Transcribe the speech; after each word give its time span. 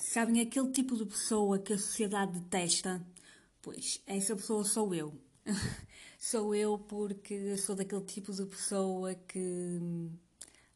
Sabem 0.00 0.40
aquele 0.40 0.72
tipo 0.72 0.96
de 0.96 1.04
pessoa 1.04 1.58
que 1.58 1.74
a 1.74 1.78
sociedade 1.78 2.40
detesta? 2.40 3.06
Pois, 3.60 4.02
essa 4.06 4.34
pessoa 4.34 4.64
sou 4.64 4.94
eu. 4.94 5.12
sou 6.18 6.54
eu 6.54 6.78
porque 6.78 7.56
sou 7.58 7.76
daquele 7.76 8.04
tipo 8.06 8.32
de 8.32 8.46
pessoa 8.46 9.14
que 9.14 9.78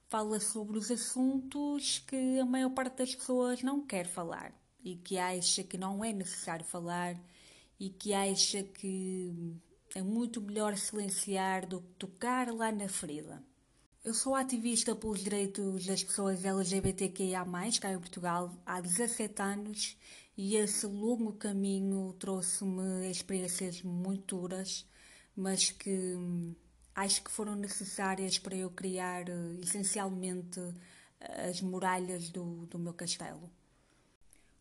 fala 0.09 0.39
sobre 0.39 0.77
os 0.77 0.91
assuntos 0.91 2.01
que 2.01 2.39
a 2.39 2.45
maior 2.45 2.69
parte 2.71 2.99
das 2.99 3.15
pessoas 3.15 3.63
não 3.63 3.81
quer 3.81 4.07
falar 4.07 4.53
e 4.85 4.97
que 4.97 5.17
acha 5.17 5.65
que 5.65 5.79
não 5.79 6.05
é 6.05 6.13
necessário 6.13 6.65
falar 6.67 7.19
e 7.81 7.89
que 7.89 8.13
acha 8.13 8.63
que 8.63 9.33
é 9.95 10.03
muito 10.03 10.39
melhor 10.39 10.77
silenciar 10.77 11.67
do 11.67 11.81
que 11.81 11.95
tocar 11.95 12.53
lá 12.53 12.71
na 12.71 12.89
ferida. 12.89 13.43
Eu 14.05 14.13
sou 14.13 14.35
ativista 14.35 14.95
pelos 14.95 15.21
direitos 15.21 15.87
das 15.87 16.05
pessoas 16.05 16.45
LGBTQIA+, 16.45 17.43
cá 17.81 17.91
em 17.91 17.99
Portugal, 17.99 18.55
há 18.67 18.79
17 18.79 19.41
anos 19.41 19.97
e 20.37 20.57
esse 20.57 20.87
longo 20.87 21.33
caminho 21.33 22.15
trouxe-me 22.19 23.11
experiências 23.11 23.81
muito 23.81 24.37
duras, 24.37 24.87
mas 25.35 25.71
que 25.71 25.91
hum, 25.91 26.55
acho 26.95 27.25
que 27.25 27.31
foram 27.31 27.57
necessárias 27.57 28.39
para 28.39 28.55
eu 28.55 28.71
criar 28.71 29.27
eh, 29.27 29.57
essencialmente 29.63 30.61
as 31.49 31.63
muralhas 31.63 32.29
do, 32.29 32.67
do 32.67 32.79
meu 32.79 32.93
castelo. 32.93 33.51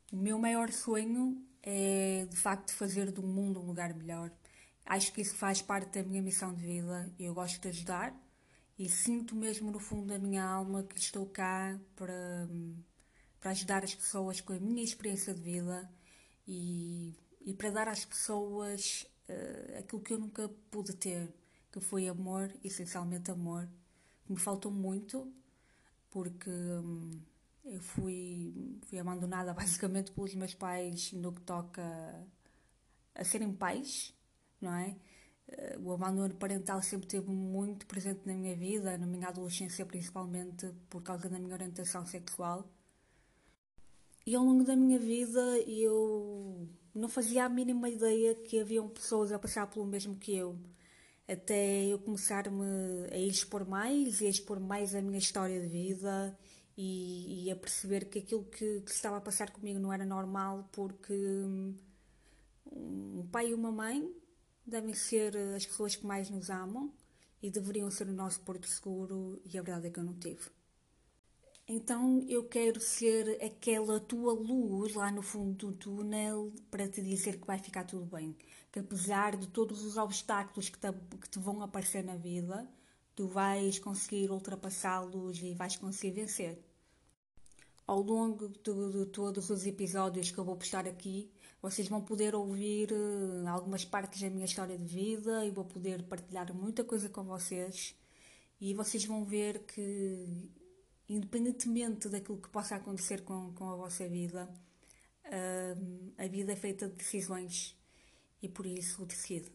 O 0.09 0.15
meu 0.15 0.39
maior 0.39 0.71
sonho 0.71 1.45
é 1.61 2.25
de 2.29 2.37
facto 2.37 2.73
fazer 2.73 3.11
do 3.11 3.21
mundo 3.21 3.59
um 3.59 3.65
lugar 3.65 3.93
melhor. 3.93 4.31
Acho 4.85 5.11
que 5.11 5.19
isso 5.19 5.35
faz 5.35 5.61
parte 5.61 5.99
da 5.99 6.07
minha 6.07 6.21
missão 6.21 6.53
de 6.53 6.65
vida 6.65 7.11
eu 7.19 7.33
gosto 7.33 7.59
de 7.61 7.67
ajudar 7.67 8.22
e 8.77 8.89
sinto 8.89 9.35
mesmo 9.35 9.71
no 9.71 9.79
fundo 9.79 10.07
da 10.07 10.17
minha 10.17 10.43
alma 10.43 10.83
que 10.83 10.97
estou 10.97 11.25
cá 11.27 11.79
para, 11.95 12.47
para 13.39 13.51
ajudar 13.51 13.83
as 13.83 13.93
pessoas 13.93 14.41
com 14.41 14.53
a 14.53 14.59
minha 14.59 14.83
experiência 14.83 15.33
de 15.33 15.41
vida 15.41 15.89
e, 16.47 17.13
e 17.41 17.53
para 17.53 17.69
dar 17.69 17.87
às 17.87 18.03
pessoas 18.03 19.07
uh, 19.29 19.79
aquilo 19.79 20.01
que 20.01 20.13
eu 20.13 20.19
nunca 20.19 20.49
pude 20.71 20.93
ter, 20.95 21.33
que 21.71 21.79
foi 21.79 22.07
amor, 22.07 22.51
essencialmente 22.63 23.31
amor, 23.31 23.69
que 24.25 24.31
me 24.31 24.39
faltou 24.39 24.71
muito 24.71 25.31
porque 26.09 26.49
um, 26.49 27.19
eu 27.65 27.81
fui, 27.81 28.53
fui 28.87 28.99
abandonada 28.99 29.53
basicamente 29.55 30.11
pelos 30.11 30.33
meus 30.35 30.53
pais 30.53 31.11
no 31.13 31.31
que 31.31 31.41
toca 31.41 31.83
a 33.15 33.23
serem 33.23 33.53
pais, 33.53 34.13
não 34.59 34.73
é? 34.73 34.95
O 35.79 35.91
abandono 35.91 36.33
parental 36.35 36.81
sempre 36.81 37.07
esteve 37.07 37.29
muito 37.29 37.85
presente 37.85 38.21
na 38.25 38.33
minha 38.33 38.55
vida, 38.55 38.97
na 38.97 39.05
minha 39.05 39.27
adolescência 39.27 39.85
principalmente 39.85 40.71
por 40.89 41.01
causa 41.03 41.29
da 41.29 41.39
minha 41.39 41.53
orientação 41.53 42.05
sexual. 42.05 42.67
E 44.25 44.35
ao 44.35 44.43
longo 44.43 44.63
da 44.63 44.75
minha 44.75 44.97
vida 44.97 45.41
eu 45.67 46.67
não 46.95 47.09
fazia 47.09 47.45
a 47.45 47.49
mínima 47.49 47.89
ideia 47.89 48.35
que 48.35 48.59
haviam 48.59 48.87
pessoas 48.87 49.31
a 49.31 49.39
passar 49.39 49.67
pelo 49.67 49.85
mesmo 49.85 50.15
que 50.15 50.35
eu. 50.35 50.57
Até 51.27 51.85
eu 51.85 51.99
começar-me 51.99 53.07
a 53.11 53.17
expor 53.17 53.65
mais 53.67 54.21
e 54.21 54.27
a 54.27 54.29
expor 54.29 54.59
mais 54.59 54.95
a 54.95 55.01
minha 55.01 55.17
história 55.17 55.59
de 55.59 55.67
vida 55.67 56.37
e, 56.77 57.45
e 57.45 57.51
a 57.51 57.55
perceber 57.55 58.05
que 58.05 58.19
aquilo 58.19 58.43
que, 58.45 58.81
que 58.81 58.91
estava 58.91 59.17
a 59.17 59.21
passar 59.21 59.51
comigo 59.51 59.79
não 59.79 59.91
era 59.91 60.05
normal 60.05 60.69
porque 60.71 61.13
um 62.71 63.27
pai 63.31 63.49
e 63.49 63.53
uma 63.53 63.71
mãe 63.71 64.09
devem 64.65 64.93
ser 64.93 65.35
eh, 65.35 65.55
as 65.55 65.65
pessoas 65.65 65.95
que 65.95 66.05
mais 66.05 66.29
nos 66.29 66.49
amam 66.49 66.93
e 67.41 67.49
deveriam 67.49 67.91
ser 67.91 68.07
o 68.07 68.13
nosso 68.13 68.39
porto 68.41 68.67
seguro 68.67 69.41
e 69.45 69.57
a 69.57 69.61
verdade 69.61 69.87
é 69.87 69.89
que 69.91 69.99
eu 69.99 70.03
não 70.03 70.17
tive. 70.17 70.49
Então 71.67 72.25
eu 72.27 72.43
quero 72.43 72.81
ser 72.81 73.41
aquela 73.41 73.99
tua 73.99 74.33
luz 74.33 74.93
lá 74.95 75.09
no 75.11 75.21
fundo 75.21 75.67
do 75.67 75.73
túnel 75.73 76.53
para 76.69 76.87
te 76.89 77.01
dizer 77.01 77.39
que 77.39 77.47
vai 77.47 77.57
ficar 77.57 77.85
tudo 77.85 78.05
bem. 78.05 78.35
Que 78.71 78.79
apesar 78.79 79.37
de 79.37 79.47
todos 79.47 79.83
os 79.83 79.97
obstáculos 79.97 80.69
que 80.69 80.77
te, 80.77 80.91
que 81.21 81.29
te 81.29 81.39
vão 81.39 81.61
aparecer 81.61 82.03
na 82.03 82.15
vida, 82.15 82.67
tu 83.15 83.27
vais 83.27 83.79
conseguir 83.79 84.29
ultrapassá-los 84.31 85.41
e 85.41 85.53
vais 85.53 85.77
conseguir 85.77 86.11
vencer. 86.11 86.59
Ao 87.87 88.01
longo 88.01 88.49
de, 88.49 88.91
de 88.91 89.05
todos 89.07 89.49
os 89.49 89.65
episódios 89.65 90.31
que 90.31 90.37
eu 90.37 90.45
vou 90.45 90.57
postar 90.57 90.87
aqui, 90.87 91.31
vocês 91.63 91.87
vão 91.87 92.01
poder 92.01 92.35
ouvir 92.35 92.91
uh, 92.91 93.47
algumas 93.47 93.85
partes 93.85 94.21
da 94.21 94.29
minha 94.29 94.43
história 94.43 94.77
de 94.77 94.85
vida 94.85 95.45
e 95.45 95.49
vou 95.49 95.63
poder 95.63 96.03
partilhar 96.03 96.53
muita 96.53 96.83
coisa 96.83 97.07
com 97.07 97.23
vocês. 97.23 97.95
E 98.59 98.73
vocês 98.73 99.05
vão 99.05 99.23
ver 99.23 99.59
que, 99.59 100.51
independentemente 101.07 102.09
daquilo 102.09 102.37
que 102.37 102.49
possa 102.49 102.75
acontecer 102.75 103.21
com, 103.21 103.53
com 103.53 103.69
a 103.69 103.77
vossa 103.77 104.05
vida, 104.09 104.49
uh, 105.25 106.13
a 106.17 106.27
vida 106.27 106.51
é 106.51 106.55
feita 106.57 106.89
de 106.89 106.95
decisões 106.95 107.79
e 108.41 108.49
por 108.49 108.65
isso 108.65 109.05
decide. 109.05 109.49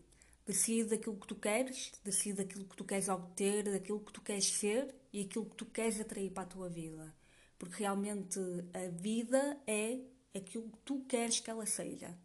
Decide 0.47 0.95
aquilo 0.95 1.17
que 1.19 1.27
tu 1.27 1.35
queres, 1.35 1.93
decide 2.03 2.41
aquilo 2.41 2.65
que 2.65 2.75
tu 2.75 2.85
queres 2.87 3.11
obter, 3.11 3.69
aquilo 3.75 4.01
que 4.01 4.15
tu 4.15 4.23
queres 4.23 4.47
ser 4.47 4.95
e 5.13 5.21
aquilo 5.21 5.45
que 5.45 5.57
tu 5.57 5.67
queres 5.67 6.01
atrair 6.01 6.31
para 6.31 6.45
a 6.45 6.47
tua 6.47 6.71
vida. 6.71 7.15
Porque 7.59 7.81
realmente 7.81 8.41
a 8.73 8.89
vida 8.89 9.61
é 9.67 9.99
aquilo 10.35 10.71
que 10.71 10.79
tu 10.85 11.01
queres 11.09 11.41
que 11.41 11.51
ela 11.51 11.67
seja. 11.67 12.17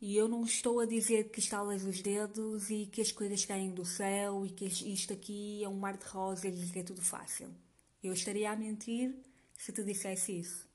E 0.00 0.16
eu 0.16 0.28
não 0.28 0.44
estou 0.44 0.80
a 0.80 0.86
dizer 0.86 1.30
que 1.30 1.38
estalas 1.38 1.82
os 1.82 2.02
dedos 2.02 2.68
e 2.68 2.86
que 2.86 3.00
as 3.00 3.10
coisas 3.10 3.44
caem 3.44 3.72
do 3.72 3.84
céu 3.84 4.44
e 4.44 4.50
que 4.50 4.66
isto 4.66 5.12
aqui 5.12 5.64
é 5.64 5.68
um 5.68 5.78
mar 5.78 5.96
de 5.96 6.04
rosas 6.04 6.62
e 6.62 6.72
que 6.72 6.78
é 6.80 6.82
tudo 6.82 7.00
fácil. 7.00 7.48
Eu 8.02 8.12
estaria 8.12 8.50
a 8.50 8.56
mentir 8.56 9.14
se 9.56 9.72
te 9.72 9.82
dissesse 9.82 10.38
isso. 10.38 10.68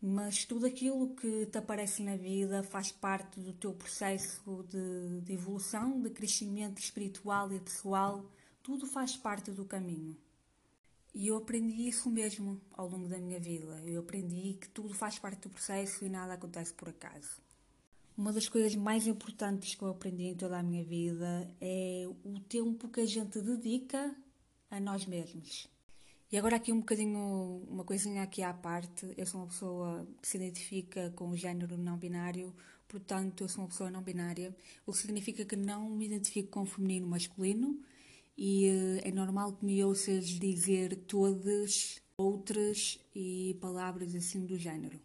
Mas 0.00 0.44
tudo 0.44 0.66
aquilo 0.66 1.14
que 1.14 1.46
te 1.46 1.58
aparece 1.58 2.02
na 2.02 2.16
vida 2.16 2.62
faz 2.62 2.92
parte 2.92 3.40
do 3.40 3.52
teu 3.52 3.72
processo 3.74 4.64
de, 4.68 5.20
de 5.20 5.32
evolução, 5.32 6.00
de 6.00 6.10
crescimento 6.10 6.78
espiritual 6.78 7.52
e 7.52 7.60
pessoal, 7.60 8.24
tudo 8.62 8.86
faz 8.86 9.16
parte 9.16 9.50
do 9.50 9.64
caminho. 9.64 10.16
E 11.14 11.28
eu 11.28 11.36
aprendi 11.36 11.88
isso 11.88 12.10
mesmo 12.10 12.60
ao 12.72 12.88
longo 12.88 13.08
da 13.08 13.18
minha 13.18 13.38
vida. 13.38 13.80
Eu 13.86 14.00
aprendi 14.00 14.54
que 14.54 14.68
tudo 14.68 14.92
faz 14.92 15.16
parte 15.16 15.42
do 15.42 15.50
processo 15.50 16.04
e 16.04 16.08
nada 16.08 16.34
acontece 16.34 16.74
por 16.74 16.88
acaso. 16.88 17.40
Uma 18.16 18.32
das 18.32 18.48
coisas 18.48 18.74
mais 18.74 19.06
importantes 19.06 19.76
que 19.76 19.82
eu 19.82 19.88
aprendi 19.88 20.24
em 20.24 20.34
toda 20.34 20.58
a 20.58 20.62
minha 20.62 20.82
vida 20.82 21.48
é 21.60 22.04
o 22.24 22.40
tempo 22.40 22.88
que 22.88 23.00
a 23.00 23.06
gente 23.06 23.40
dedica 23.40 24.14
a 24.70 24.80
nós 24.80 25.06
mesmos. 25.06 25.68
E 26.32 26.36
agora 26.36 26.56
aqui 26.56 26.72
um 26.72 26.80
bocadinho, 26.80 27.62
uma 27.68 27.84
coisinha 27.84 28.24
aqui 28.24 28.42
à 28.42 28.52
parte. 28.52 29.14
Eu 29.16 29.24
sou 29.24 29.40
uma 29.42 29.46
pessoa 29.46 30.08
que 30.20 30.26
se 30.26 30.36
identifica 30.36 31.12
com 31.14 31.30
o 31.30 31.36
género 31.36 31.78
não 31.78 31.96
binário, 31.96 32.52
portanto 32.88 33.44
eu 33.44 33.48
sou 33.48 33.62
uma 33.62 33.68
pessoa 33.68 33.88
não 33.88 34.02
binária, 34.02 34.52
o 34.84 34.90
que 34.90 34.98
significa 34.98 35.44
que 35.44 35.54
não 35.54 35.88
me 35.90 36.06
identifico 36.06 36.50
com 36.50 36.66
feminino 36.66 37.06
masculino, 37.06 37.80
e 38.36 38.68
uh, 38.68 39.08
é 39.08 39.12
normal 39.12 39.52
que 39.52 39.64
me 39.64 39.82
ouças 39.84 40.26
dizer 40.26 40.96
todas, 41.06 42.00
outras 42.16 42.98
e 43.14 43.56
palavras 43.60 44.14
assim 44.14 44.44
do 44.44 44.58
género. 44.58 45.00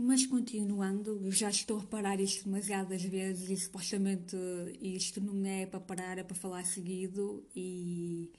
Mas 0.00 0.24
continuando, 0.24 1.20
eu 1.24 1.32
já 1.32 1.50
estou 1.50 1.78
a 1.78 1.80
reparar 1.80 2.20
isto 2.20 2.44
demasiadas 2.44 3.02
vezes 3.02 3.50
e 3.50 3.56
supostamente 3.56 4.36
isto 4.80 5.20
não 5.20 5.44
é 5.44 5.66
para 5.66 5.80
parar, 5.80 6.18
é 6.18 6.22
para 6.22 6.36
falar 6.36 6.64
seguido 6.64 7.44
e 7.54 8.30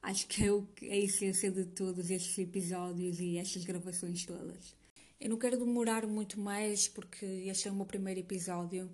acho 0.00 0.26
que 0.26 0.44
é, 0.44 0.52
o, 0.52 0.66
é 0.80 0.94
a 0.94 0.96
essência 0.96 1.50
de 1.50 1.66
todos 1.66 2.10
estes 2.10 2.38
episódios 2.38 3.20
e 3.20 3.36
estas 3.36 3.64
gravações 3.64 4.24
todas. 4.24 4.74
Eu 5.20 5.28
não 5.28 5.36
quero 5.36 5.58
demorar 5.58 6.06
muito 6.06 6.40
mais 6.40 6.88
porque 6.88 7.26
este 7.26 7.68
é 7.68 7.70
o 7.70 7.74
meu 7.74 7.84
primeiro 7.84 8.20
episódio, 8.20 8.88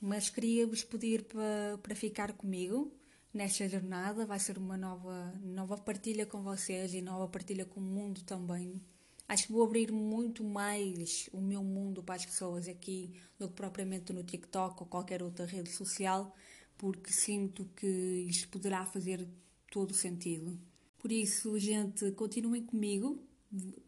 mas 0.00 0.30
queria-vos 0.30 0.84
pedir 0.84 1.24
para, 1.24 1.78
para 1.82 1.96
ficar 1.96 2.34
comigo 2.34 2.92
nesta 3.34 3.68
jornada. 3.68 4.24
Vai 4.24 4.38
ser 4.38 4.56
uma 4.56 4.76
nova, 4.76 5.34
nova 5.42 5.76
partilha 5.76 6.24
com 6.24 6.42
vocês 6.42 6.94
e 6.94 7.02
nova 7.02 7.28
partilha 7.28 7.64
com 7.64 7.80
o 7.80 7.82
mundo 7.82 8.22
também. 8.22 8.80
Acho 9.26 9.46
que 9.46 9.52
vou 9.52 9.64
abrir 9.64 9.90
muito 9.90 10.44
mais 10.44 11.28
o 11.32 11.40
meu 11.40 11.64
mundo 11.64 12.02
para 12.02 12.14
as 12.14 12.24
pessoas 12.24 12.68
aqui 12.68 13.12
do 13.38 13.48
que 13.48 13.54
propriamente 13.54 14.12
no 14.12 14.22
TikTok 14.22 14.82
ou 14.82 14.86
qualquer 14.86 15.22
outra 15.22 15.46
rede 15.46 15.70
social, 15.70 16.34
porque 16.76 17.10
sinto 17.12 17.68
que 17.74 17.86
isto 18.28 18.48
poderá 18.48 18.84
fazer 18.86 19.26
todo 19.70 19.90
o 19.90 19.94
sentido. 19.94 20.58
Por 20.98 21.10
isso, 21.10 21.58
gente, 21.58 22.12
continuem 22.12 22.64
comigo, 22.64 23.18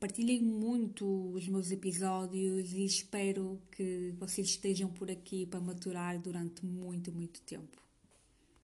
partilhem 0.01 0.43
muito 0.43 1.33
os 1.33 1.47
meus 1.49 1.71
episódios 1.71 2.73
e 2.73 2.85
espero 2.85 3.61
que 3.71 4.15
vocês 4.19 4.49
estejam 4.49 4.91
por 4.91 5.11
aqui 5.11 5.47
para 5.47 5.61
maturar 5.61 6.19
durante 6.19 6.65
muito, 6.65 7.13
muito 7.13 7.43
tempo. 7.43 7.86